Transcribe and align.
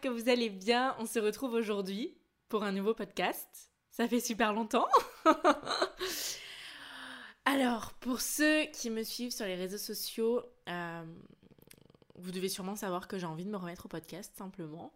Que 0.00 0.08
vous 0.08 0.28
allez 0.28 0.50
bien. 0.50 0.96
On 0.98 1.06
se 1.06 1.18
retrouve 1.18 1.52
aujourd'hui 1.52 2.16
pour 2.48 2.64
un 2.64 2.72
nouveau 2.72 2.94
podcast. 2.94 3.70
Ça 3.90 4.08
fait 4.08 4.20
super 4.20 4.52
longtemps. 4.52 4.88
Alors, 7.44 7.92
pour 7.94 8.20
ceux 8.20 8.64
qui 8.66 8.90
me 8.90 9.02
suivent 9.02 9.32
sur 9.32 9.46
les 9.46 9.56
réseaux 9.56 9.78
sociaux, 9.78 10.42
euh, 10.68 11.04
vous 12.16 12.30
devez 12.30 12.48
sûrement 12.48 12.76
savoir 12.76 13.08
que 13.08 13.18
j'ai 13.18 13.26
envie 13.26 13.44
de 13.44 13.50
me 13.50 13.56
remettre 13.56 13.86
au 13.86 13.88
podcast 13.88 14.32
simplement. 14.36 14.92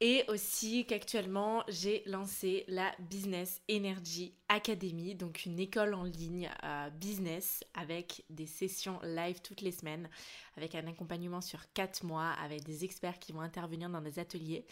Et 0.00 0.24
aussi 0.28 0.86
qu'actuellement, 0.86 1.62
j'ai 1.68 2.02
lancé 2.06 2.64
la 2.66 2.92
Business 2.98 3.62
Energy 3.70 4.34
Academy, 4.48 5.14
donc 5.14 5.46
une 5.46 5.58
école 5.58 5.94
en 5.94 6.02
ligne 6.02 6.50
euh, 6.64 6.90
business 6.90 7.62
avec 7.74 8.24
des 8.28 8.46
sessions 8.46 8.98
live 9.02 9.40
toutes 9.40 9.60
les 9.60 9.70
semaines, 9.70 10.08
avec 10.56 10.74
un 10.74 10.86
accompagnement 10.88 11.40
sur 11.40 11.60
4 11.74 12.04
mois, 12.04 12.32
avec 12.42 12.64
des 12.64 12.84
experts 12.84 13.18
qui 13.18 13.32
vont 13.32 13.40
intervenir 13.40 13.88
dans 13.88 14.02
des 14.02 14.18
ateliers. 14.18 14.66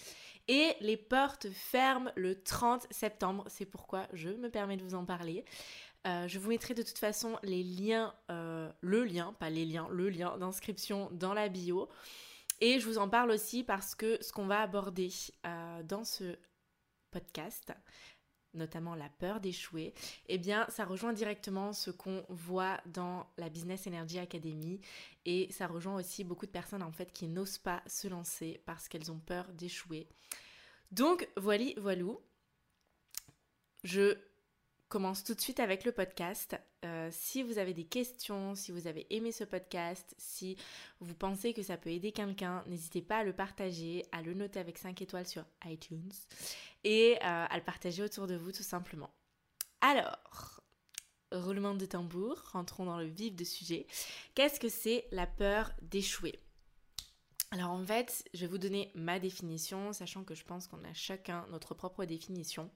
Et 0.49 0.75
les 0.81 0.97
portes 0.97 1.49
ferment 1.51 2.11
le 2.17 2.43
30 2.43 2.87
septembre, 2.91 3.45
c'est 3.47 3.67
pourquoi 3.67 4.09
je 4.13 4.29
me 4.29 4.51
permets 4.51 4.77
de 4.77 4.83
vous 4.83 4.95
en 4.95 5.05
parler. 5.05 5.45
Euh, 6.07 6.27
je 6.27 6.39
vous 6.41 6.49
mettrai 6.49 6.75
de 6.75 6.83
toute 6.83 6.99
façon 6.99 7.39
les 7.45 7.63
liens, 7.63 8.13
euh, 8.31 8.71
le 8.81 9.05
lien, 9.05 9.35
pas 9.39 9.51
les 9.51 9.65
liens, 9.65 9.87
le 9.91 10.09
lien 10.09 10.37
d'inscription 10.37 11.09
dans 11.13 11.33
la 11.33 11.49
bio. 11.49 11.89
Et 12.65 12.79
je 12.79 12.87
vous 12.87 12.99
en 12.99 13.09
parle 13.09 13.33
aussi 13.33 13.65
parce 13.65 13.97
que 13.97 14.23
ce 14.23 14.33
qu'on 14.33 14.47
va 14.47 14.61
aborder 14.61 15.09
euh, 15.45 15.83
dans 15.83 16.05
ce 16.05 16.39
podcast, 17.11 17.73
notamment 18.55 18.95
la 18.95 19.09
peur 19.09 19.41
d'échouer, 19.41 19.93
eh 20.29 20.39
bien 20.39 20.65
ça 20.69 20.85
rejoint 20.85 21.13
directement 21.13 21.73
ce 21.73 21.91
qu'on 21.91 22.25
voit 22.29 22.81
dans 22.87 23.27
la 23.37 23.49
Business 23.49 23.89
Energy 23.89 24.21
Academy 24.21 24.81
et 25.25 25.51
ça 25.51 25.67
rejoint 25.67 25.97
aussi 25.97 26.23
beaucoup 26.23 26.47
de 26.47 26.53
personnes 26.53 26.85
en 26.85 26.93
fait 26.93 27.13
qui 27.13 27.27
n'osent 27.27 27.59
pas 27.59 27.83
se 27.89 28.07
lancer 28.07 28.63
parce 28.65 28.87
qu'elles 28.87 29.11
ont 29.11 29.19
peur 29.19 29.53
d'échouer. 29.55 30.09
Donc 30.93 31.29
voilà, 31.37 31.65
voilou. 31.79 32.21
Je 33.83 34.19
commence 34.93 35.25
tout 35.25 35.33
de 35.33 35.41
suite 35.41 35.59
avec 35.59 35.87
le 35.87 35.93
podcast. 35.93 36.55
Euh, 36.85 37.09
si 37.11 37.43
vous 37.43 37.57
avez 37.57 37.73
des 37.73 37.85
questions, 37.87 38.55
si 38.55 38.73
vous 38.73 38.87
avez 38.87 39.07
aimé 39.09 39.33
ce 39.33 39.43
podcast, 39.43 40.15
si 40.19 40.59
vous 41.01 41.15
pensez 41.15 41.55
que 41.55 41.63
ça 41.63 41.79
peut 41.79 41.89
aider 41.89 42.13
quelqu'un, 42.13 42.63
n'hésitez 42.67 43.01
pas 43.01 43.21
à 43.21 43.25
le 43.25 43.33
partager, 43.33 44.05
à 44.13 44.21
le 44.21 44.35
noter 44.35 44.61
avec 44.61 44.77
5 44.77 45.01
étoiles 45.01 45.27
sur 45.27 45.47
iTunes 45.65 46.13
et 46.85 47.17
euh, 47.23 47.47
à 47.49 47.57
le 47.57 47.65
partager 47.65 48.03
autour 48.03 48.27
de 48.27 48.35
vous 48.35 48.53
tout 48.53 48.63
simplement. 48.63 49.09
Alors, 49.81 50.61
roulement 51.33 51.75
de 51.75 51.87
tambour, 51.87 52.43
rentrons 52.53 52.85
dans 52.85 52.99
le 52.99 53.07
vif 53.07 53.35
du 53.35 53.47
sujet. 53.47 53.87
Qu'est-ce 54.35 54.61
que 54.61 54.69
c'est 54.69 55.07
la 55.11 55.27
peur 55.27 55.73
d'échouer? 55.81 56.39
Alors 57.51 57.71
en 57.71 57.83
fait, 57.83 58.29
je 58.35 58.43
vais 58.43 58.47
vous 58.47 58.59
donner 58.59 58.91
ma 58.95 59.19
définition, 59.19 59.95
sachant 59.95 60.23
que 60.23 60.35
je 60.35 60.45
pense 60.45 60.67
qu'on 60.67 60.85
a 60.85 60.93
chacun 60.93 61.47
notre 61.51 61.75
propre 61.75 62.05
définition. 62.05 62.71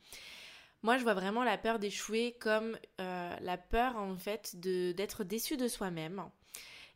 Moi, 0.83 0.99
je 0.99 1.03
vois 1.03 1.15
vraiment 1.15 1.43
la 1.43 1.59
peur 1.59 1.79
d'échouer 1.79 2.37
comme 2.41 2.79
euh, 3.01 3.37
la 3.41 3.59
peur 3.59 3.97
en 3.97 4.17
fait 4.17 4.57
d'être 4.57 5.25
déçu 5.25 5.57
de 5.57 5.69
soi-même 5.69 6.31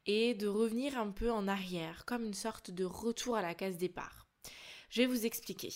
et 0.06 0.34
de 0.34 0.47
revenir 0.47 0.99
un 0.99 1.10
peu 1.10 1.31
en 1.31 1.49
arrière, 1.49 2.05
comme 2.05 2.25
une 2.25 2.34
sorte 2.34 2.71
de 2.71 2.84
retour 2.84 3.37
à 3.37 3.43
la 3.43 3.55
case 3.55 3.77
départ. 3.77 4.27
Je 4.91 5.03
vais 5.03 5.06
vous 5.06 5.27
expliquer. 5.27 5.72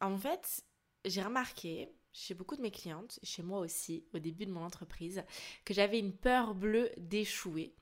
En 0.00 0.16
fait, 0.18 0.62
j'ai 1.04 1.22
remarqué 1.22 1.88
chez 2.12 2.34
beaucoup 2.34 2.56
de 2.56 2.62
mes 2.62 2.70
clientes, 2.70 3.18
chez 3.22 3.42
moi 3.42 3.60
aussi, 3.60 4.04
au 4.12 4.18
début 4.18 4.46
de 4.46 4.52
mon 4.52 4.62
entreprise, 4.62 5.24
que 5.64 5.72
j'avais 5.72 5.98
une 5.98 6.12
peur 6.12 6.54
bleue 6.54 6.90
d'échouer. 6.98 7.74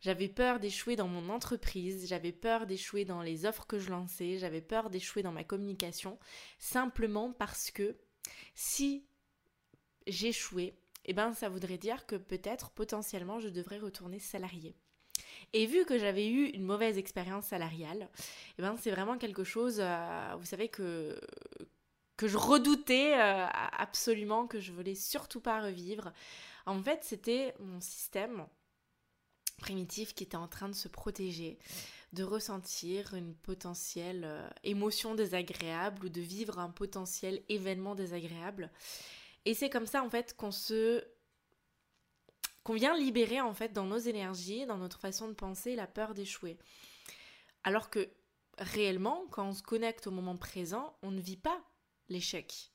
J'avais 0.00 0.28
peur 0.28 0.58
d'échouer 0.58 0.96
dans 0.96 1.08
mon 1.08 1.28
entreprise, 1.28 2.08
j'avais 2.08 2.32
peur 2.32 2.66
d'échouer 2.66 3.04
dans 3.04 3.22
les 3.22 3.46
offres 3.46 3.66
que 3.66 3.78
je 3.78 3.90
lançais, 3.90 4.38
j'avais 4.38 4.60
peur 4.60 4.90
d'échouer 4.90 5.22
dans 5.22 5.32
ma 5.32 5.44
communication, 5.44 6.18
simplement 6.58 7.32
parce 7.32 7.70
que 7.70 7.96
si 8.54 9.04
j'échouais, 10.06 10.74
eh 11.04 11.12
ben 11.12 11.32
ça 11.34 11.48
voudrait 11.48 11.78
dire 11.78 12.06
que 12.06 12.16
peut-être 12.16 12.70
potentiellement 12.70 13.40
je 13.40 13.48
devrais 13.48 13.78
retourner 13.78 14.18
salarié. 14.18 14.74
Et 15.52 15.66
vu 15.66 15.84
que 15.84 15.98
j'avais 15.98 16.28
eu 16.28 16.46
une 16.46 16.64
mauvaise 16.64 16.98
expérience 16.98 17.46
salariale, 17.46 18.08
eh 18.58 18.62
ben 18.62 18.76
c'est 18.76 18.90
vraiment 18.90 19.18
quelque 19.18 19.44
chose, 19.44 19.78
euh, 19.80 20.34
vous 20.38 20.44
savez 20.46 20.68
que 20.68 21.18
je 22.22 22.36
redoutais 22.36 23.14
euh, 23.14 23.46
absolument, 23.72 24.46
que 24.46 24.60
je 24.60 24.72
voulais 24.72 24.94
surtout 24.94 25.40
pas 25.40 25.62
revivre. 25.62 26.12
En 26.66 26.82
fait, 26.82 27.04
c'était 27.04 27.54
mon 27.60 27.80
système 27.80 28.46
primitif 29.58 30.14
qui 30.14 30.24
était 30.24 30.36
en 30.36 30.48
train 30.48 30.68
de 30.68 30.74
se 30.74 30.88
protéger 30.88 31.58
de 32.16 32.24
ressentir 32.24 33.14
une 33.14 33.34
potentielle 33.34 34.24
euh, 34.24 34.48
émotion 34.64 35.14
désagréable 35.14 36.06
ou 36.06 36.08
de 36.08 36.20
vivre 36.20 36.58
un 36.58 36.70
potentiel 36.70 37.42
événement 37.50 37.94
désagréable. 37.94 38.70
Et 39.44 39.52
c'est 39.52 39.70
comme 39.70 39.86
ça 39.86 40.02
en 40.02 40.10
fait 40.10 40.34
qu'on 40.34 40.50
qu'on 42.64 42.72
vient 42.72 42.96
libérer 42.96 43.40
en 43.40 43.54
fait 43.54 43.72
dans 43.72 43.84
nos 43.84 43.98
énergies, 43.98 44.66
dans 44.66 44.78
notre 44.78 44.98
façon 44.98 45.28
de 45.28 45.34
penser 45.34 45.76
la 45.76 45.86
peur 45.86 46.14
d'échouer. 46.14 46.58
Alors 47.62 47.90
que 47.90 48.08
réellement, 48.58 49.26
quand 49.30 49.48
on 49.48 49.52
se 49.52 49.62
connecte 49.62 50.06
au 50.06 50.10
moment 50.10 50.36
présent, 50.36 50.96
on 51.02 51.10
ne 51.10 51.20
vit 51.20 51.36
pas 51.36 51.62
l'échec 52.08 52.72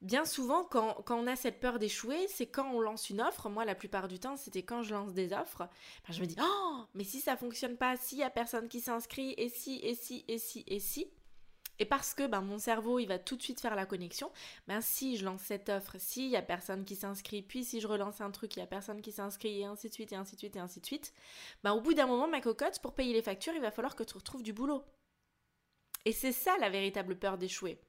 bien 0.00 0.24
souvent, 0.24 0.64
quand, 0.64 1.04
on 1.10 1.26
a 1.26 1.36
cette 1.36 1.60
peur 1.60 1.78
d'échouer, 1.78 2.26
c'est 2.28 2.46
quand 2.46 2.70
on 2.72 2.80
lance 2.80 3.10
une 3.10 3.20
offre. 3.20 3.48
Moi, 3.48 3.64
la 3.64 3.74
plupart 3.74 4.08
du 4.08 4.18
temps, 4.18 4.36
c'était 4.36 4.62
quand 4.62 4.82
je 4.82 4.94
lance 4.94 5.12
des 5.12 5.32
offres. 5.32 5.68
Ben, 6.06 6.12
je 6.12 6.20
me 6.20 6.26
dis, 6.26 6.36
oh, 6.40 6.84
mais 6.94 7.04
si 7.04 7.20
ça 7.20 7.36
fonctionne 7.36 7.76
pas, 7.76 7.96
s'il 7.96 8.18
y 8.18 8.22
a 8.22 8.30
personne 8.30 8.68
qui 8.68 8.80
s'inscrit, 8.80 9.34
et 9.36 9.48
si, 9.48 9.80
et 9.82 9.94
si, 9.94 10.24
et 10.28 10.38
si, 10.38 10.64
et 10.66 10.80
si. 10.80 11.10
Et 11.80 11.84
parce 11.84 12.12
que 12.12 12.26
ben, 12.26 12.40
mon 12.40 12.58
cerveau, 12.58 12.98
il 12.98 13.06
va 13.06 13.18
tout 13.18 13.36
de 13.36 13.42
suite 13.42 13.60
faire 13.60 13.76
la 13.76 13.86
connexion, 13.86 14.30
ben, 14.66 14.80
si 14.80 15.16
je 15.16 15.24
lance 15.24 15.42
cette 15.42 15.68
offre, 15.68 15.96
s'il 15.98 16.28
y 16.28 16.36
a 16.36 16.42
personne 16.42 16.84
qui 16.84 16.96
s'inscrit, 16.96 17.42
puis 17.42 17.64
si 17.64 17.80
je 17.80 17.86
relance 17.86 18.20
un 18.20 18.30
truc, 18.32 18.56
il 18.56 18.60
y 18.60 18.62
a 18.62 18.66
personne 18.66 19.00
qui 19.00 19.12
s'inscrit, 19.12 19.60
et 19.60 19.64
ainsi 19.64 19.88
de 19.88 19.94
suite, 19.94 20.12
et 20.12 20.16
ainsi 20.16 20.34
de 20.34 20.40
suite, 20.40 20.56
et 20.56 20.60
ainsi 20.60 20.80
de 20.80 20.86
suite, 20.86 21.12
ben, 21.62 21.72
au 21.72 21.80
bout 21.80 21.94
d'un 21.94 22.06
moment, 22.06 22.26
ma 22.26 22.40
cocotte, 22.40 22.80
pour 22.80 22.94
payer 22.94 23.12
les 23.12 23.22
factures, 23.22 23.54
il 23.54 23.60
va 23.60 23.70
falloir 23.70 23.94
que 23.94 24.02
tu 24.02 24.14
retrouves 24.14 24.42
du 24.42 24.52
boulot. 24.52 24.82
Et 26.04 26.12
c'est 26.12 26.32
ça 26.32 26.56
la 26.58 26.70
véritable 26.70 27.16
peur 27.16 27.38
d'échouer. 27.38 27.80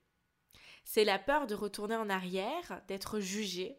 C'est 0.91 1.05
la 1.05 1.19
peur 1.19 1.45
de 1.45 1.53
retourner 1.53 1.95
en 1.95 2.09
arrière, 2.09 2.81
d'être 2.87 3.19
jugé 3.19 3.77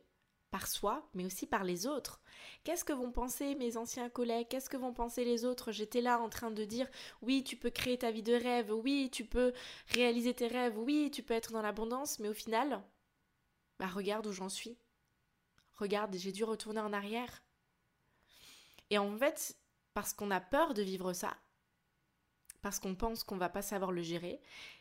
par 0.52 0.68
soi, 0.68 1.10
mais 1.12 1.24
aussi 1.24 1.44
par 1.44 1.64
les 1.64 1.88
autres. 1.88 2.20
Qu'est-ce 2.62 2.84
que 2.84 2.92
vont 2.92 3.10
penser 3.10 3.56
mes 3.56 3.76
anciens 3.76 4.08
collègues? 4.08 4.46
Qu'est-ce 4.46 4.70
que 4.70 4.76
vont 4.76 4.94
penser 4.94 5.24
les 5.24 5.44
autres? 5.44 5.72
J'étais 5.72 6.02
là 6.02 6.20
en 6.20 6.28
train 6.28 6.52
de 6.52 6.64
dire 6.64 6.86
oui, 7.20 7.42
tu 7.42 7.56
peux 7.56 7.70
créer 7.70 7.98
ta 7.98 8.12
vie 8.12 8.22
de 8.22 8.34
rêve, 8.34 8.70
oui, 8.72 9.10
tu 9.12 9.24
peux 9.24 9.52
réaliser 9.88 10.34
tes 10.34 10.46
rêves, 10.46 10.78
oui, 10.78 11.10
tu 11.12 11.24
peux 11.24 11.34
être 11.34 11.50
dans 11.50 11.62
l'abondance, 11.62 12.20
mais 12.20 12.28
au 12.28 12.32
final, 12.32 12.80
bah 13.80 13.88
regarde 13.88 14.28
où 14.28 14.32
j'en 14.32 14.48
suis. 14.48 14.78
Regarde, 15.78 16.14
j'ai 16.14 16.30
dû 16.30 16.44
retourner 16.44 16.80
en 16.80 16.92
arrière. 16.92 17.42
Et 18.90 18.98
en 18.98 19.18
fait, 19.18 19.58
parce 19.94 20.12
qu'on 20.12 20.30
a 20.30 20.40
peur 20.40 20.74
de 20.74 20.82
vivre 20.82 21.12
ça, 21.12 21.36
parce 22.62 22.78
qu'on 22.78 22.94
pense 22.94 23.24
qu'on 23.24 23.36
va 23.36 23.48
pas 23.48 23.62
savoir 23.62 23.90
le 23.90 24.02
gérer, 24.02 24.40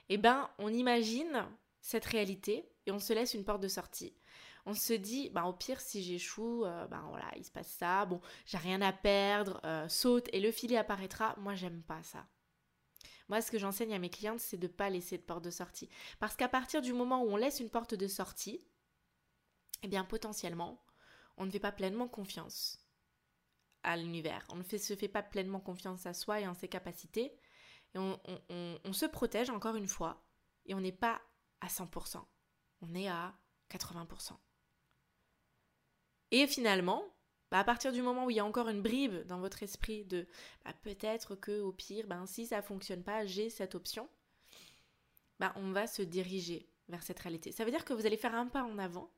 eh 0.10 0.20
ben 0.20 0.48
on 0.60 0.72
imagine 0.72 1.50
cette 1.82 2.06
réalité 2.06 2.70
et 2.86 2.92
on 2.92 3.00
se 3.00 3.14
laisse 3.14 3.34
une 3.34 3.46
porte 3.46 3.62
de 3.62 3.68
sortie. 3.68 4.14
On 4.66 4.74
se 4.74 4.94
dit, 4.94 5.30
bah, 5.30 5.46
au 5.46 5.54
pire, 5.54 5.80
si 5.80 6.04
j'échoue, 6.04 6.66
euh, 6.66 6.86
bah, 6.88 7.04
voilà, 7.10 7.32
il 7.38 7.46
se 7.46 7.52
passe 7.52 7.72
ça, 7.72 8.06
bon, 8.06 8.22
j'ai 8.46 8.58
rien 8.58 8.82
à 8.82 8.92
perdre, 8.94 9.60
euh, 9.64 9.88
saute 9.88 10.28
et 10.34 10.40
le 10.40 10.52
filet 10.52 10.78
apparaîtra. 10.78 11.36
Moi, 11.38 11.56
j'aime 11.56 11.82
pas 11.82 12.04
ça. 12.04 12.28
Moi, 13.30 13.42
ce 13.42 13.52
que 13.52 13.60
j'enseigne 13.60 13.94
à 13.94 14.00
mes 14.00 14.10
clientes, 14.10 14.40
c'est 14.40 14.58
de 14.58 14.68
ne 14.68 14.72
pas 14.72 14.90
laisser 14.90 15.18
de 15.18 15.24
porte 15.24 15.44
de 15.44 15.52
sortie. 15.52 15.90
Parce 16.20 16.36
qu'à 16.36 16.50
partir 16.50 16.82
du 16.82 16.94
moment 16.94 17.24
où 17.24 17.30
on 17.30 17.36
laisse 17.36 17.60
une 17.60 17.70
porte 17.70 17.94
de 17.94 18.08
sortie, 18.08 18.64
eh 19.84 19.88
bien, 19.88 20.04
potentiellement, 20.04 20.84
on 21.38 21.46
ne 21.46 21.52
fait 21.52 21.60
pas 21.60 21.72
pleinement 21.72 22.08
confiance 22.08 22.80
à 23.84 23.96
l'univers. 23.96 24.46
On 24.50 24.58
ne 24.58 24.64
se 24.64 24.96
fait 24.96 25.08
pas 25.08 25.24
pleinement 25.24 25.60
confiance 25.60 26.06
à 26.06 26.14
soi 26.14 26.42
et 26.42 26.48
en 26.48 26.54
ses 26.54 26.68
capacités. 26.68 27.34
Et 27.96 27.98
on 28.00 28.94
se 28.94 29.06
protège 29.06 29.50
encore 29.50 29.76
une 29.76 29.88
fois. 29.88 30.22
Et 30.66 30.74
on 30.74 30.82
n'est 30.82 30.92
pas 30.92 31.22
à 31.62 31.68
100%. 31.68 32.24
On 32.82 32.96
est 32.96 33.08
à 33.08 33.34
80%. 33.70 34.34
Et 36.32 36.48
finalement, 36.48 37.04
Bah, 37.52 37.60
à 37.60 37.64
partir 37.64 37.92
du 37.92 38.02
moment 38.02 38.26
où 38.26 38.30
il 38.30 38.38
y 38.38 38.40
a 38.40 38.46
encore 38.46 38.70
une 38.70 38.82
bribe 38.82 39.26
dans 39.26 39.40
votre 39.40 39.64
esprit 39.64 40.06
de 40.06 40.28
bah, 40.64 40.74
peut-être 40.84 41.36
que 41.36 41.60
au 41.60 41.72
pire, 41.72 42.06
ben, 42.08 42.26
si 42.28 42.46
ça 42.46 42.62
fonctionne 42.62 43.04
pas, 43.04 43.26
j'ai 43.26 43.50
cette 43.50 43.74
option, 43.76 44.08
bah, 45.40 45.52
on 45.56 45.72
va 45.72 45.88
se 45.88 46.04
diriger 46.04 46.70
vers 46.90 47.02
cette 47.04 47.20
réalité. 47.20 47.52
Ça 47.52 47.66
veut 47.66 47.72
dire 47.72 47.86
que 47.86 47.94
vous 47.94 48.06
allez 48.06 48.18
faire 48.18 48.36
un 48.36 48.48
pas 48.48 48.64
en 48.64 48.78
avant 48.78 49.10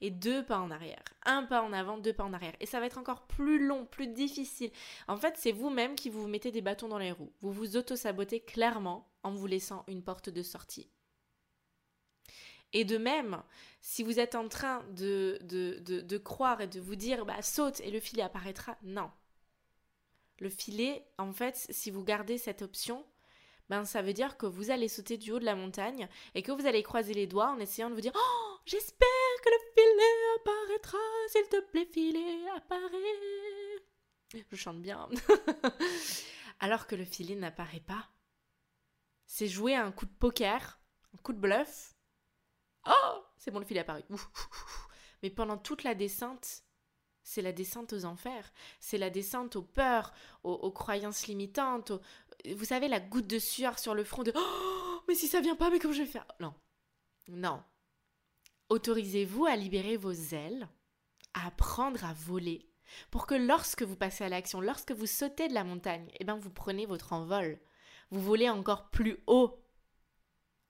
et 0.00 0.10
deux 0.10 0.44
pas 0.44 0.58
en 0.58 0.70
arrière. 0.70 1.02
Un 1.24 1.44
pas 1.44 1.62
en 1.62 1.72
avant, 1.72 1.98
deux 1.98 2.12
pas 2.12 2.24
en 2.24 2.32
arrière. 2.32 2.54
Et 2.60 2.66
ça 2.66 2.80
va 2.80 2.86
être 2.86 2.98
encore 2.98 3.26
plus 3.26 3.64
long, 3.64 3.86
plus 3.86 4.08
difficile. 4.08 4.70
En 5.08 5.16
fait, 5.16 5.36
c'est 5.36 5.52
vous-même 5.52 5.94
qui 5.96 6.10
vous 6.10 6.26
mettez 6.28 6.52
des 6.52 6.62
bâtons 6.62 6.88
dans 6.88 6.98
les 6.98 7.12
roues. 7.12 7.32
Vous 7.40 7.52
vous 7.52 7.76
auto-sabotez 7.76 8.40
clairement 8.40 9.08
en 9.22 9.32
vous 9.32 9.46
laissant 9.46 9.84
une 9.88 10.02
porte 10.02 10.28
de 10.28 10.42
sortie. 10.42 10.88
Et 12.72 12.84
de 12.84 12.96
même, 12.96 13.42
si 13.80 14.02
vous 14.02 14.18
êtes 14.18 14.34
en 14.34 14.48
train 14.48 14.82
de, 14.90 15.38
de, 15.42 15.78
de, 15.78 16.18
croire 16.18 16.60
et 16.60 16.66
de 16.66 16.80
vous 16.80 16.96
dire 16.96 17.26
bah, 17.26 17.42
saute 17.42 17.80
et 17.80 17.90
le 17.90 18.00
filet 18.00 18.22
apparaîtra, 18.22 18.78
non. 18.82 19.10
Le 20.38 20.48
filet, 20.48 21.06
en 21.18 21.32
fait, 21.32 21.66
si 21.70 21.90
vous 21.90 22.02
gardez 22.02 22.38
cette 22.38 22.62
option, 22.62 23.04
ben 23.68 23.84
ça 23.84 24.02
veut 24.02 24.12
dire 24.12 24.36
que 24.36 24.46
vous 24.46 24.70
allez 24.70 24.88
sauter 24.88 25.18
du 25.18 25.32
haut 25.32 25.38
de 25.38 25.44
la 25.44 25.54
montagne 25.54 26.08
et 26.34 26.42
que 26.42 26.52
vous 26.52 26.66
allez 26.66 26.82
croiser 26.82 27.14
les 27.14 27.26
doigts 27.26 27.50
en 27.50 27.58
essayant 27.58 27.90
de 27.90 27.94
vous 27.94 28.00
dire 28.00 28.12
Oh, 28.14 28.58
j'espère 28.66 29.08
que 29.44 29.50
le 29.50 29.56
filet 29.74 30.40
apparaîtra, 30.40 30.98
s'il 31.28 31.48
te 31.48 31.60
plaît, 31.70 31.88
filet 31.92 32.48
apparaît. 32.56 34.42
Je 34.50 34.56
chante 34.56 34.80
bien. 34.80 35.08
Alors 36.60 36.86
que 36.86 36.94
le 36.94 37.04
filet 37.04 37.34
n'apparaît 37.34 37.80
pas. 37.80 38.08
C'est 39.26 39.48
jouer 39.48 39.74
un 39.74 39.92
coup 39.92 40.06
de 40.06 40.12
poker, 40.12 40.80
un 41.14 41.18
coup 41.22 41.32
de 41.32 41.38
bluff, 41.38 41.91
C'est 43.42 43.50
bon, 43.50 43.58
le 43.58 43.64
filet 43.64 43.80
est 43.80 43.82
apparu. 43.82 44.04
Mais 45.24 45.30
pendant 45.30 45.58
toute 45.58 45.82
la 45.82 45.96
descente, 45.96 46.62
c'est 47.24 47.42
la 47.42 47.50
descente 47.50 47.92
aux 47.92 48.04
enfers. 48.04 48.52
C'est 48.78 48.98
la 48.98 49.10
descente 49.10 49.56
aux 49.56 49.64
peurs, 49.64 50.12
aux, 50.44 50.70
croyances 50.70 51.26
limitantes. 51.26 51.90
Vous 52.54 52.66
savez, 52.66 52.86
la 52.86 53.00
goutte 53.00 53.26
de 53.26 53.40
sueur 53.40 53.80
sur 53.80 53.94
le 53.94 54.04
front 54.04 54.22
de 54.22 54.32
Oh 54.32 55.00
Mais 55.08 55.16
si 55.16 55.26
ça 55.26 55.40
vient 55.40 55.56
pas, 55.56 55.70
mais 55.70 55.80
comment 55.80 55.92
je 55.92 56.02
vais 56.02 56.08
faire? 56.08 56.26
Non. 56.38 56.54
Non. 57.26 57.64
Autorisez-vous 58.68 59.46
à 59.46 59.56
libérer 59.56 59.96
vos 59.96 60.12
ailes, 60.12 60.68
à 61.34 61.48
apprendre 61.48 62.04
à 62.04 62.12
voler, 62.12 62.70
pour 63.10 63.26
que 63.26 63.34
lorsque 63.34 63.82
vous 63.82 63.96
passez 63.96 64.22
à 64.22 64.28
l'action, 64.28 64.60
lorsque 64.60 64.92
vous 64.92 65.06
sautez 65.06 65.48
de 65.48 65.54
la 65.54 65.64
montagne, 65.64 66.08
eh 66.20 66.24
ben 66.24 66.36
vous 66.36 66.50
prenez 66.50 66.86
votre 66.86 67.12
envol. 67.12 67.58
Vous 68.12 68.20
volez 68.20 68.48
encore 68.48 68.88
plus 68.90 69.18
haut, 69.26 69.60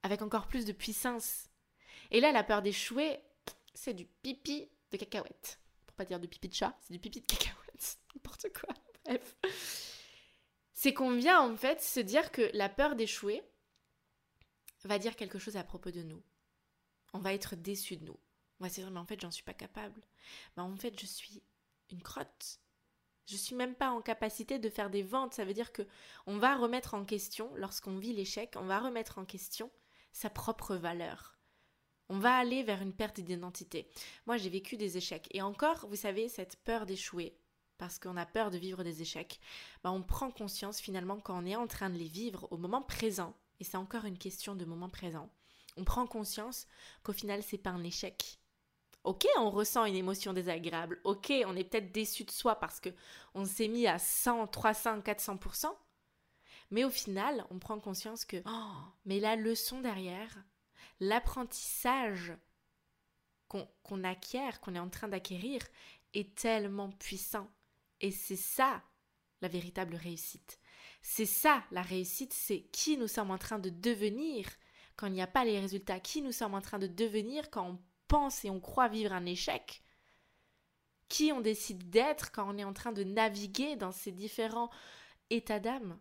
avec 0.03 0.23
encore 0.23 0.49
plus 0.49 0.65
de 0.65 0.73
puissance. 0.73 1.52
Et 2.13 2.21
là, 2.21 2.31
la 2.31 2.45
peur 2.45 2.61
d'échouer, 2.61 3.19
c'est 3.75 3.95
du 3.95 4.05
pipi 4.05 4.69
de 4.91 4.99
cacahuète. 4.99 5.59
Pour 5.87 5.97
pas 5.97 6.05
dire 6.05 6.21
de 6.21 6.27
pipi 6.27 6.49
de 6.49 6.55
chat, 6.55 6.77
c'est 6.83 6.93
du 6.93 6.99
pipi 6.99 7.23
de 7.23 7.27
cacahuète. 7.27 7.99
N'importe 8.15 8.47
quoi. 8.53 8.75
Bref. 9.07 9.37
C'est 10.75 10.93
qu'on 10.93 11.17
vient 11.17 11.41
en 11.41 11.57
fait 11.57 11.81
se 11.81 12.01
dire 12.01 12.31
que 12.31 12.51
la 12.53 12.69
peur 12.69 12.97
d'échouer 12.97 13.43
va 14.85 14.99
dire 14.99 15.17
quelque 15.17 15.39
chose 15.39 15.57
à 15.57 15.65
propos 15.65 15.91
de 15.91 16.03
nous. 16.03 16.23
On 17.15 17.19
va 17.19 17.33
être 17.33 17.57
déçu 17.57 17.97
de 17.97 18.05
nous. 18.05 18.19
On 18.61 18.65
va 18.65 18.69
se 18.69 18.81
dire, 18.81 18.91
mais 18.91 19.01
en 19.01 19.07
fait, 19.07 19.21
j'en 19.21 19.31
suis 19.31 19.45
pas 19.45 19.55
capable. 19.55 20.03
Mais 20.57 20.63
en 20.63 20.77
fait, 20.77 21.01
je 21.01 21.07
suis 21.07 21.43
une 21.91 22.03
crotte. 22.03 22.61
Je 23.27 23.37
suis 23.37 23.55
même 23.55 23.75
pas 23.75 23.91
en 23.91 24.03
capacité 24.03 24.59
de 24.59 24.69
faire 24.69 24.91
des 24.91 25.03
ventes. 25.03 25.33
Ça 25.33 25.47
veut 25.47 25.55
dire 25.55 25.73
que 25.73 25.87
on 26.27 26.37
va 26.37 26.57
remettre 26.57 26.93
en 26.93 27.07
question, 27.07 27.55
lorsqu'on 27.55 27.97
vit 27.97 28.13
l'échec, 28.13 28.53
on 28.57 28.67
va 28.67 28.81
remettre 28.81 29.19
en 29.19 29.25
question 29.25 29.71
sa 30.13 30.29
propre 30.29 30.77
valeur. 30.77 31.32
On 32.15 32.19
va 32.19 32.37
aller 32.37 32.63
vers 32.63 32.83
une 32.83 32.93
perte 32.93 33.21
d'identité. 33.21 33.89
Moi, 34.27 34.37
j'ai 34.37 34.51
vécu 34.51 34.77
des 34.77 34.99
échecs. 34.99 35.29
Et 35.31 35.41
encore, 35.41 35.87
vous 35.87 35.97
savez, 35.97 36.29
cette 36.29 36.57
peur 36.57 36.85
d'échouer, 36.85 37.39
parce 37.79 37.99
qu'on 37.99 38.19
a 38.19 38.27
peur 38.27 38.51
de 38.51 38.59
vivre 38.59 38.85
des 38.85 39.01
échecs, 39.01 39.41
bah, 39.83 39.91
on 39.93 40.03
prend 40.03 40.31
conscience 40.31 40.79
finalement 40.79 41.21
quand 41.21 41.43
on 41.43 41.47
est 41.47 41.57
en 41.57 41.67
train 41.67 41.89
de 41.89 41.97
les 41.97 42.09
vivre 42.09 42.49
au 42.51 42.59
moment 42.59 42.83
présent, 42.83 43.35
et 43.61 43.65
c'est 43.65 43.79
encore 43.79 44.05
une 44.05 44.19
question 44.19 44.55
de 44.55 44.67
moment 44.67 44.91
présent, 44.91 45.31
on 45.79 45.85
prend 45.85 46.07
conscience 46.07 46.67
qu'au 47.03 47.15
final, 47.15 47.43
c'est 47.43 47.57
pas 47.57 47.71
un 47.71 47.83
échec. 47.83 48.39
Ok, 49.05 49.25
on 49.39 49.49
ressent 49.49 49.87
une 49.87 49.97
émotion 49.97 50.35
désagréable. 50.35 51.01
Ok, 51.05 51.33
on 51.47 51.57
est 51.57 51.65
peut-être 51.65 51.93
déçu 51.93 52.25
de 52.25 52.31
soi 52.31 52.57
parce 52.57 52.79
que 52.79 52.91
on 53.33 53.47
s'est 53.47 53.69
mis 53.69 53.87
à 53.87 53.99
100, 53.99 54.49
300, 54.49 54.99
400%. 54.99 55.75
Mais 56.71 56.85
au 56.85 56.91
final, 56.91 57.47
on 57.49 57.59
prend 57.59 57.81
conscience 57.81 58.27
que, 58.27 58.43
oh, 58.45 58.73
mais 59.07 59.19
la 59.19 59.35
leçon 59.35 59.81
derrière, 59.81 60.45
l'apprentissage 61.03 62.33
qu'on 63.49 64.05
acquiert, 64.05 64.61
qu'on 64.61 64.75
est 64.75 64.79
en 64.79 64.89
train 64.89 65.09
d'acquérir, 65.09 65.61
est 66.15 66.35
tellement 66.37 66.91
puissant. 66.91 67.51
Et 68.01 68.13
c'est 68.13 68.37
ça 68.37 68.83
la 69.41 69.49
véritable 69.49 69.97
réussite. 69.97 70.59
C'est 71.03 71.27
ça 71.27 71.65
la 71.73 71.83
réussite, 71.83 72.33
c'est 72.33 72.63
qui 72.73 72.97
nous 72.97 73.09
sommes 73.09 73.33
en 73.33 73.39
train 73.39 73.59
de 73.59 73.69
devenir 73.69 74.47
quand 74.97 75.09
il 75.09 75.15
n'y 75.15 75.23
a 75.23 75.27
pas 75.27 75.45
les 75.45 75.59
résultats, 75.59 75.99
qui 75.99 76.23
nous 76.23 76.31
sommes 76.31 76.55
en 76.55 76.61
train 76.61 76.79
de 76.79 76.87
devenir 76.87 77.51
quand 77.51 77.69
on 77.69 77.79
pense 78.07 78.45
et 78.45 78.51
on 78.51 78.61
croit 78.61 78.89
vivre 78.89 79.13
un 79.13 79.27
échec, 79.27 79.83
qui 81.09 81.33
on 81.33 81.41
décide 81.41 81.91
d'être 81.91 82.31
quand 82.31 82.49
on 82.49 82.59
est 82.59 82.65
en 82.65 82.73
train 82.73 82.93
de 82.93 83.03
naviguer 83.03 83.75
dans 83.75 83.93
ces 83.93 84.13
différents 84.13 84.71
états 85.31 85.61
d'âme. 85.61 85.99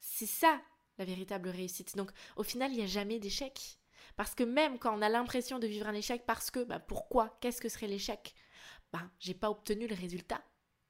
C'est 0.00 0.26
ça 0.26 0.60
la 0.98 1.04
véritable 1.04 1.50
réussite. 1.50 1.96
Donc 1.96 2.10
au 2.36 2.42
final, 2.42 2.72
il 2.72 2.78
n'y 2.78 2.82
a 2.82 2.86
jamais 2.86 3.20
d'échec. 3.20 3.78
Parce 4.18 4.34
que 4.34 4.42
même 4.42 4.80
quand 4.80 4.98
on 4.98 5.00
a 5.00 5.08
l'impression 5.08 5.60
de 5.60 5.68
vivre 5.68 5.86
un 5.86 5.94
échec 5.94 6.26
parce 6.26 6.50
que, 6.50 6.64
bah 6.64 6.80
pourquoi? 6.80 7.38
Qu'est-ce 7.40 7.60
que 7.60 7.68
serait 7.68 7.86
l'échec? 7.86 8.34
Bah, 8.92 9.08
j'ai 9.20 9.32
pas 9.32 9.48
obtenu 9.48 9.86
le 9.86 9.94
résultat 9.94 10.42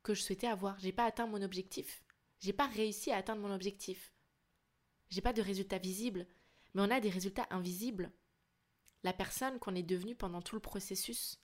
que 0.02 0.14
je 0.14 0.22
souhaitais 0.22 0.46
avoir. 0.46 0.78
J'ai 0.78 0.92
pas 0.92 1.04
atteint 1.04 1.26
mon 1.26 1.42
objectif. 1.42 2.02
J'ai 2.38 2.54
pas 2.54 2.68
réussi 2.68 3.12
à 3.12 3.18
atteindre 3.18 3.42
mon 3.42 3.52
objectif. 3.52 4.14
J'ai 5.10 5.20
pas 5.20 5.34
de 5.34 5.42
résultat 5.42 5.76
visible, 5.76 6.26
mais 6.72 6.80
on 6.80 6.90
a 6.90 7.00
des 7.00 7.10
résultats 7.10 7.46
invisibles. 7.50 8.10
La 9.02 9.12
personne 9.12 9.58
qu'on 9.58 9.74
est 9.74 9.82
devenue 9.82 10.16
pendant 10.16 10.40
tout 10.40 10.54
le 10.54 10.62
processus, 10.62 11.38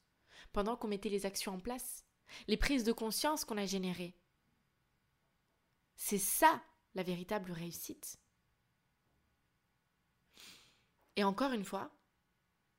pendant 0.54 0.78
qu'on 0.78 0.88
mettait 0.88 1.10
les 1.10 1.26
actions 1.26 1.52
en 1.52 1.60
place, 1.60 2.06
les 2.48 2.56
prises 2.56 2.84
de 2.84 2.92
conscience 2.92 3.44
qu'on 3.44 3.58
a 3.58 3.66
générées. 3.66 4.16
C'est 5.96 6.16
ça 6.16 6.62
la 6.94 7.02
véritable 7.02 7.52
réussite. 7.52 8.19
Et 11.16 11.25
encore 11.25 11.52
une 11.52 11.64
fois, 11.64 11.90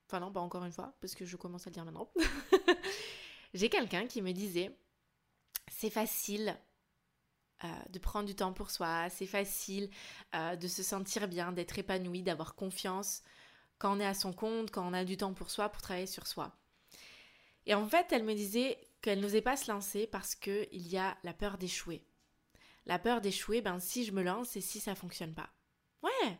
enfin 0.07 0.19
non, 0.19 0.31
pas 0.31 0.41
encore 0.41 0.65
une 0.65 0.71
fois, 0.71 0.95
parce 1.01 1.15
que 1.15 1.25
je 1.25 1.37
commence 1.37 1.67
à 1.67 1.69
le 1.69 1.73
dire 1.73 1.85
maintenant, 1.85 2.11
j'ai 3.53 3.69
quelqu'un 3.69 4.07
qui 4.07 4.21
me 4.21 4.31
disait, 4.31 4.77
c'est 5.71 5.89
facile 5.89 6.57
euh, 7.63 7.67
de 7.89 7.99
prendre 7.99 8.25
du 8.25 8.35
temps 8.35 8.53
pour 8.53 8.71
soi, 8.71 9.09
c'est 9.09 9.25
facile 9.25 9.89
euh, 10.35 10.55
de 10.55 10.67
se 10.67 10.83
sentir 10.83 11.27
bien, 11.27 11.51
d'être 11.51 11.79
épanoui, 11.79 12.21
d'avoir 12.21 12.55
confiance 12.55 13.21
quand 13.77 13.95
on 13.95 13.99
est 13.99 14.05
à 14.05 14.13
son 14.13 14.33
compte, 14.33 14.71
quand 14.71 14.87
on 14.87 14.93
a 14.93 15.05
du 15.05 15.17
temps 15.17 15.33
pour 15.33 15.49
soi, 15.49 15.69
pour 15.69 15.81
travailler 15.81 16.07
sur 16.07 16.27
soi. 16.27 16.55
Et 17.65 17.73
en 17.73 17.87
fait, 17.87 18.11
elle 18.11 18.23
me 18.23 18.33
disait 18.33 18.77
qu'elle 19.01 19.19
n'osait 19.19 19.41
pas 19.41 19.57
se 19.57 19.71
lancer 19.71 20.07
parce 20.07 20.35
qu'il 20.35 20.87
y 20.87 20.97
a 20.97 21.17
la 21.23 21.33
peur 21.33 21.57
d'échouer. 21.57 22.05
La 22.85 22.99
peur 22.99 23.21
d'échouer, 23.21 23.61
ben 23.61 23.79
si 23.79 24.05
je 24.05 24.11
me 24.11 24.21
lance 24.21 24.55
et 24.55 24.61
si 24.61 24.79
ça 24.79 24.93
fonctionne 24.93 25.33
pas. 25.33 25.49
Ouais, 26.03 26.39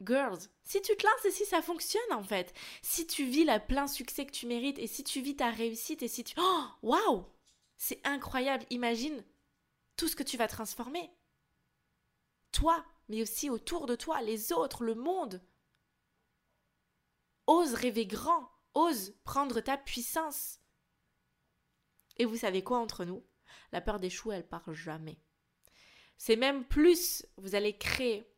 Girls, 0.00 0.38
si 0.62 0.80
tu 0.80 0.96
te 0.96 1.04
lances 1.04 1.24
et 1.24 1.30
si 1.30 1.44
ça 1.44 1.60
fonctionne 1.60 2.12
en 2.12 2.22
fait, 2.22 2.54
si 2.82 3.06
tu 3.06 3.24
vis 3.24 3.44
le 3.44 3.58
plein 3.66 3.88
succès 3.88 4.26
que 4.26 4.32
tu 4.32 4.46
mérites 4.46 4.78
et 4.78 4.86
si 4.86 5.02
tu 5.02 5.20
vis 5.20 5.36
ta 5.36 5.50
réussite 5.50 6.02
et 6.02 6.08
si 6.08 6.22
tu... 6.22 6.34
Oh, 6.38 6.64
waouh 6.82 7.26
C'est 7.76 8.00
incroyable, 8.06 8.64
imagine 8.70 9.24
tout 9.96 10.06
ce 10.06 10.14
que 10.14 10.22
tu 10.22 10.36
vas 10.36 10.46
transformer. 10.46 11.10
Toi, 12.52 12.84
mais 13.08 13.22
aussi 13.22 13.50
autour 13.50 13.86
de 13.86 13.96
toi, 13.96 14.22
les 14.22 14.52
autres, 14.52 14.84
le 14.84 14.94
monde. 14.94 15.42
Ose 17.46 17.74
rêver 17.74 18.06
grand, 18.06 18.50
ose 18.74 19.14
prendre 19.24 19.60
ta 19.60 19.76
puissance. 19.76 20.60
Et 22.18 22.24
vous 22.24 22.36
savez 22.36 22.62
quoi 22.62 22.78
entre 22.78 23.04
nous? 23.04 23.24
La 23.72 23.80
peur 23.80 23.98
d'échouer, 23.98 24.36
elle 24.36 24.46
part 24.46 24.72
jamais. 24.72 25.18
C'est 26.16 26.36
même 26.36 26.64
plus, 26.64 27.26
vous 27.36 27.54
allez 27.54 27.76
créer 27.76 28.28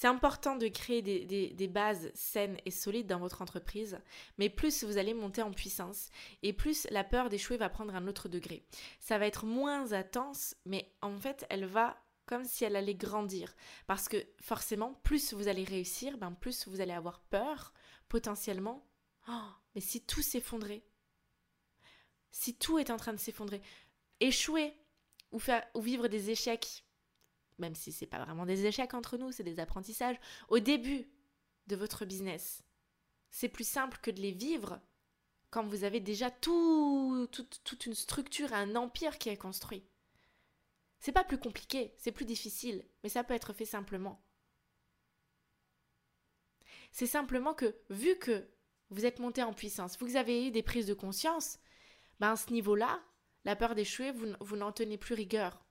c'est 0.00 0.06
important 0.06 0.56
de 0.56 0.66
créer 0.68 1.02
des, 1.02 1.68
bases 1.68 2.10
saines 2.14 2.56
et 2.64 2.70
solides 2.70 3.06
dans 3.06 3.18
votre 3.18 3.42
entreprise, 3.42 3.98
mais 4.38 4.48
plus 4.48 4.82
vous 4.82 4.96
allez 4.96 5.12
monter 5.12 5.42
en 5.42 5.50
puissance 5.50 6.08
et 6.42 6.54
plus 6.54 6.86
la 6.90 7.04
peur 7.04 7.28
d'échouer 7.28 7.58
va 7.58 7.68
prendre 7.68 7.94
un 7.94 8.08
autre 8.08 8.26
degré. 8.30 8.64
Ça 8.98 9.18
va 9.18 9.26
être 9.26 9.44
moins 9.44 9.92
intense, 9.92 10.56
mais 10.64 10.90
en 11.02 11.18
fait, 11.18 11.44
elle 11.50 11.66
va 11.66 12.02
comme 12.24 12.46
si 12.46 12.64
elle 12.64 12.76
allait 12.76 12.94
grandir. 12.94 13.54
Parce 13.86 14.08
que 14.08 14.16
forcément, 14.40 14.94
plus 15.02 15.34
vous 15.34 15.48
allez 15.48 15.64
réussir, 15.64 16.16
ben 16.16 16.32
plus 16.32 16.66
vous 16.66 16.80
allez 16.80 16.94
avoir 16.94 17.20
peur, 17.24 17.74
potentiellement. 18.08 18.88
Oh, 19.28 19.50
mais 19.74 19.82
si 19.82 20.00
tout 20.06 20.22
s'effondrait, 20.22 20.82
si 22.30 22.56
tout 22.56 22.78
est 22.78 22.88
en 22.88 22.96
train 22.96 23.12
de 23.12 23.18
s'effondrer, 23.18 23.60
échouer 24.20 24.72
ou, 25.30 25.38
faire, 25.38 25.62
ou 25.74 25.82
vivre 25.82 26.08
des 26.08 26.30
échecs 26.30 26.86
même 27.60 27.74
si 27.74 27.92
c'est 27.92 28.06
pas 28.06 28.24
vraiment 28.24 28.46
des 28.46 28.66
échecs 28.66 28.94
entre 28.94 29.16
nous, 29.16 29.32
c'est 29.32 29.44
des 29.44 29.60
apprentissages, 29.60 30.16
au 30.48 30.58
début 30.58 31.08
de 31.66 31.76
votre 31.76 32.04
business. 32.04 32.62
C'est 33.30 33.48
plus 33.48 33.68
simple 33.68 33.98
que 34.02 34.10
de 34.10 34.20
les 34.20 34.32
vivre 34.32 34.80
quand 35.50 35.64
vous 35.64 35.84
avez 35.84 36.00
déjà 36.00 36.30
tout, 36.30 37.28
toute 37.64 37.86
une 37.86 37.94
structure, 37.94 38.52
un 38.52 38.76
empire 38.76 39.18
qui 39.18 39.28
est 39.28 39.36
construit. 39.36 39.84
C'est 41.00 41.12
pas 41.12 41.24
plus 41.24 41.38
compliqué, 41.38 41.94
c'est 41.96 42.12
plus 42.12 42.24
difficile, 42.24 42.84
mais 43.02 43.08
ça 43.08 43.24
peut 43.24 43.34
être 43.34 43.52
fait 43.52 43.64
simplement. 43.64 44.22
C'est 46.92 47.06
simplement 47.06 47.54
que, 47.54 47.74
vu 47.88 48.16
que 48.16 48.46
vous 48.90 49.06
êtes 49.06 49.18
monté 49.18 49.42
en 49.42 49.54
puissance, 49.54 49.98
vous 49.98 50.16
avez 50.16 50.46
eu 50.46 50.50
des 50.50 50.62
prises 50.62 50.86
de 50.86 50.94
conscience, 50.94 51.58
ben 52.18 52.32
à 52.32 52.36
ce 52.36 52.52
niveau-là, 52.52 53.00
la 53.44 53.56
peur 53.56 53.74
d'échouer, 53.74 54.12
vous 54.12 54.56
n'en 54.56 54.72
tenez 54.72 54.98
plus 54.98 55.14
rigueur. 55.14 55.64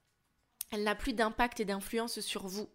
Elle 0.72 0.84
n'a 0.84 0.96
plus 0.96 1.14
d'impact 1.14 1.60
et 1.60 1.66
d'influence 1.66 2.20
sur 2.20 2.48
vous. 2.48 2.70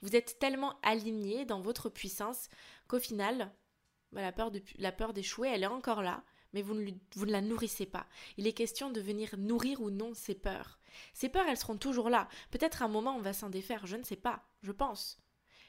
Vous 0.00 0.14
êtes 0.14 0.38
tellement 0.38 0.78
aligné 0.82 1.44
dans 1.44 1.60
votre 1.60 1.88
puissance 1.88 2.48
qu'au 2.86 3.00
final, 3.00 3.52
ben, 4.12 4.22
la 4.22 4.32
peur, 4.32 4.50
de, 4.50 5.12
d'échouer, 5.12 5.48
elle 5.48 5.64
est 5.64 5.66
encore 5.66 6.02
là, 6.02 6.24
mais 6.52 6.62
vous 6.62 6.74
ne, 6.74 6.90
vous 7.14 7.26
ne 7.26 7.32
la 7.32 7.40
nourrissez 7.40 7.86
pas. 7.86 8.06
Il 8.36 8.46
est 8.46 8.52
question 8.52 8.90
de 8.90 9.00
venir 9.00 9.36
nourrir 9.36 9.80
ou 9.80 9.90
non 9.90 10.14
ces 10.14 10.34
peurs. 10.34 10.78
Ces 11.12 11.28
peurs, 11.28 11.46
elles 11.48 11.58
seront 11.58 11.76
toujours 11.76 12.08
là. 12.08 12.28
Peut-être 12.50 12.82
à 12.82 12.86
un 12.86 12.88
moment, 12.88 13.16
on 13.16 13.20
va 13.20 13.32
s'en 13.32 13.50
défaire, 13.50 13.86
je 13.86 13.96
ne 13.96 14.04
sais 14.04 14.16
pas, 14.16 14.48
je 14.62 14.72
pense. 14.72 15.18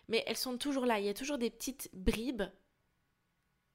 Mais 0.07 0.23
elles 0.27 0.37
sont 0.37 0.57
toujours 0.57 0.85
là. 0.85 0.99
Il 0.99 1.05
y 1.05 1.09
a 1.09 1.13
toujours 1.13 1.37
des 1.37 1.49
petites 1.49 1.89
bribes 1.93 2.43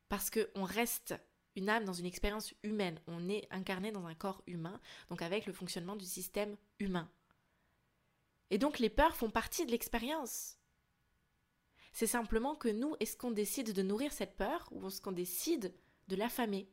parce 0.09 0.31
qu'on 0.31 0.65
reste 0.65 1.15
une 1.57 1.69
âme 1.69 1.85
dans 1.85 1.93
une 1.93 2.07
expérience 2.07 2.55
humaine. 2.63 3.01
On 3.07 3.29
est 3.29 3.47
incarné 3.51 3.93
dans 3.93 4.07
un 4.07 4.15
corps 4.15 4.43
humain, 4.47 4.81
donc 5.11 5.23
avec 5.23 5.47
le 5.47 5.53
fonctionnement 5.53 5.97
du 5.97 6.07
système 6.07 6.57
humain. 6.79 7.09
Et 8.51 8.59
donc 8.59 8.79
les 8.79 8.91
peurs 8.91 9.17
font 9.17 9.31
partie 9.31 9.67
de 9.67 9.71
l'expérience. 9.71 10.59
C'est 11.93 12.07
simplement 12.07 12.57
que 12.57 12.69
nous, 12.69 12.97
est-ce 13.01 13.17
qu'on 13.17 13.31
décide 13.31 13.73
de 13.73 13.83
nourrir 13.83 14.13
cette 14.13 14.37
peur 14.37 14.69
ou 14.73 14.87
est-ce 14.87 15.01
qu'on 15.01 15.13
décide 15.13 15.75
de 16.09 16.17
l'affamer? 16.17 16.69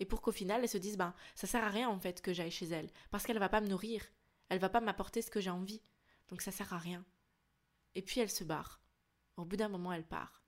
Et 0.00 0.04
pour 0.06 0.20
qu'au 0.20 0.32
final, 0.32 0.62
elle 0.62 0.68
se 0.68 0.78
dise, 0.78 0.96
ben, 0.96 1.14
ça 1.34 1.46
sert 1.46 1.62
à 1.62 1.68
rien 1.68 1.88
en 1.88 2.00
fait 2.00 2.20
que 2.20 2.32
j'aille 2.32 2.50
chez 2.50 2.66
elle, 2.66 2.90
parce 3.10 3.24
qu'elle 3.24 3.38
va 3.38 3.48
pas 3.48 3.60
me 3.60 3.68
nourrir, 3.68 4.02
elle 4.48 4.58
va 4.58 4.68
pas 4.68 4.80
m'apporter 4.80 5.22
ce 5.22 5.30
que 5.30 5.40
j'ai 5.40 5.50
envie, 5.50 5.82
donc 6.28 6.42
ça 6.42 6.50
sert 6.50 6.72
à 6.72 6.78
rien. 6.78 7.04
Et 7.94 8.02
puis 8.02 8.20
elle 8.20 8.30
se 8.30 8.44
barre. 8.44 8.80
Au 9.36 9.44
bout 9.44 9.56
d'un 9.56 9.68
moment, 9.68 9.92
elle 9.92 10.06
part. 10.06 10.42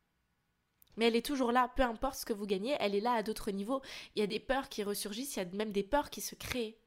Mais 0.96 1.06
elle 1.06 1.16
est 1.16 1.24
toujours 1.24 1.52
là, 1.52 1.70
peu 1.76 1.82
importe 1.82 2.20
ce 2.20 2.26
que 2.26 2.32
vous 2.32 2.46
gagnez, 2.46 2.76
elle 2.80 2.94
est 2.94 3.00
là 3.00 3.12
à 3.12 3.22
d'autres 3.22 3.50
niveaux. 3.50 3.82
Il 4.14 4.20
y 4.20 4.22
a 4.22 4.26
des 4.26 4.40
peurs 4.40 4.68
qui 4.68 4.82
ressurgissent, 4.82 5.36
il 5.36 5.40
y 5.40 5.42
a 5.42 5.56
même 5.56 5.72
des 5.72 5.82
peurs 5.82 6.10
qui 6.10 6.20
se 6.20 6.34
créent. 6.34 6.78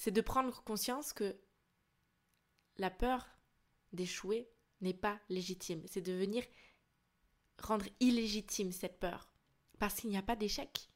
C'est 0.00 0.12
de 0.12 0.22
prendre 0.22 0.62
conscience 0.62 1.12
que 1.12 1.36
la 2.78 2.88
peur 2.88 3.28
d'échouer 3.92 4.50
n'est 4.80 4.94
pas 4.94 5.20
légitime. 5.28 5.82
C'est 5.84 6.00
de 6.00 6.14
venir 6.14 6.42
rendre 7.58 7.84
illégitime 8.00 8.72
cette 8.72 8.98
peur. 8.98 9.30
Parce 9.78 9.96
qu'il 9.96 10.08
n'y 10.08 10.16
a 10.16 10.22
pas 10.22 10.36
d'échec. 10.36 10.88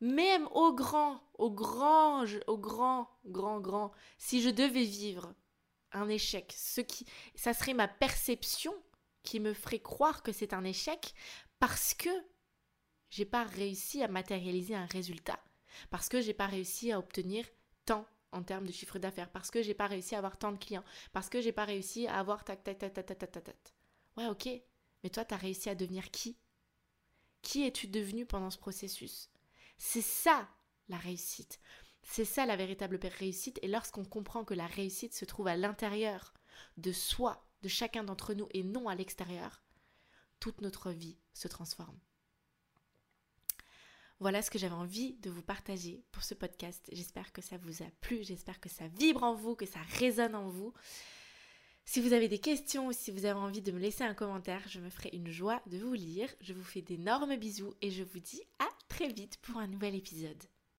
Même 0.00 0.48
au 0.52 0.72
grand, 0.72 1.22
au 1.34 1.50
grand, 1.50 2.24
au 2.46 2.56
grand, 2.56 3.10
grand, 3.26 3.60
grand, 3.60 3.92
si 4.16 4.40
je 4.40 4.48
devais 4.48 4.84
vivre 4.84 5.34
un 5.92 6.08
échec. 6.08 6.54
Ce 6.56 6.80
qui, 6.80 7.04
ça 7.34 7.52
serait 7.52 7.74
ma 7.74 7.88
perception 7.88 8.74
qui 9.22 9.38
me 9.38 9.52
ferait 9.52 9.82
croire 9.82 10.22
que 10.22 10.32
c'est 10.32 10.54
un 10.54 10.64
échec 10.64 11.12
parce 11.58 11.92
que 11.92 12.08
j'ai 13.10 13.26
pas 13.26 13.44
réussi 13.44 14.02
à 14.02 14.08
matérialiser 14.08 14.74
un 14.74 14.86
résultat, 14.86 15.44
parce 15.90 16.08
que 16.08 16.22
j'ai 16.22 16.32
pas 16.32 16.46
réussi 16.46 16.90
à 16.90 16.98
obtenir 16.98 17.44
tant 17.84 18.06
en 18.34 18.42
termes 18.42 18.66
de 18.66 18.72
chiffre 18.72 18.98
d'affaires, 18.98 19.30
parce 19.30 19.50
que 19.50 19.62
j'ai 19.62 19.74
pas 19.74 19.86
réussi 19.86 20.14
à 20.14 20.18
avoir 20.18 20.36
tant 20.36 20.52
de 20.52 20.58
clients, 20.58 20.84
parce 21.12 21.28
que 21.28 21.40
j'ai 21.40 21.52
pas 21.52 21.64
réussi 21.64 22.06
à 22.06 22.18
avoir 22.18 22.44
tac 22.44 22.62
tac 22.62 22.78
tac 22.78 22.92
tac 22.92 23.06
tac 23.06 23.18
tac 23.18 23.44
tac. 23.44 23.74
Ouais, 24.16 24.26
ok, 24.26 24.48
mais 25.02 25.10
toi, 25.10 25.24
tu 25.24 25.34
as 25.34 25.38
réussi 25.38 25.68
à 25.68 25.74
devenir 25.74 26.10
qui? 26.10 26.36
Qui 27.42 27.66
es-tu 27.66 27.86
devenu 27.86 28.26
pendant 28.26 28.50
ce 28.50 28.58
processus? 28.58 29.30
C'est 29.78 30.00
ça 30.00 30.48
la 30.88 30.96
réussite. 30.96 31.60
C'est 32.02 32.24
ça 32.24 32.46
la 32.46 32.56
véritable 32.56 32.98
réussite. 33.18 33.58
Et 33.62 33.68
lorsqu'on 33.68 34.04
comprend 34.04 34.44
que 34.44 34.54
la 34.54 34.66
réussite 34.66 35.14
se 35.14 35.24
trouve 35.24 35.48
à 35.48 35.56
l'intérieur 35.56 36.34
de 36.76 36.92
soi, 36.92 37.46
de 37.62 37.68
chacun 37.68 38.04
d'entre 38.04 38.34
nous, 38.34 38.46
et 38.52 38.62
non 38.62 38.88
à 38.88 38.94
l'extérieur, 38.94 39.62
toute 40.40 40.60
notre 40.60 40.90
vie 40.90 41.18
se 41.32 41.48
transforme. 41.48 41.98
Voilà 44.20 44.42
ce 44.42 44.50
que 44.50 44.58
j'avais 44.58 44.74
envie 44.74 45.14
de 45.14 45.30
vous 45.30 45.42
partager 45.42 46.04
pour 46.12 46.22
ce 46.22 46.34
podcast. 46.34 46.88
J'espère 46.92 47.32
que 47.32 47.42
ça 47.42 47.56
vous 47.58 47.82
a 47.82 47.90
plu, 48.00 48.22
j'espère 48.22 48.60
que 48.60 48.68
ça 48.68 48.86
vibre 48.88 49.22
en 49.22 49.34
vous, 49.34 49.56
que 49.56 49.66
ça 49.66 49.80
résonne 49.98 50.34
en 50.34 50.48
vous. 50.48 50.72
Si 51.84 52.00
vous 52.00 52.14
avez 52.14 52.28
des 52.28 52.38
questions 52.38 52.86
ou 52.86 52.92
si 52.92 53.10
vous 53.10 53.26
avez 53.26 53.38
envie 53.38 53.60
de 53.60 53.72
me 53.72 53.78
laisser 53.78 54.04
un 54.04 54.14
commentaire, 54.14 54.62
je 54.68 54.80
me 54.80 54.88
ferai 54.88 55.10
une 55.12 55.30
joie 55.30 55.60
de 55.66 55.78
vous 55.78 55.92
lire. 55.92 56.28
Je 56.40 56.54
vous 56.54 56.62
fais 56.62 56.80
d'énormes 56.80 57.36
bisous 57.36 57.74
et 57.82 57.90
je 57.90 58.02
vous 58.02 58.20
dis 58.20 58.42
à 58.58 58.68
très 58.88 59.08
vite 59.08 59.36
pour 59.42 59.58
un 59.58 59.66
nouvel 59.66 59.94
épisode. 59.94 60.42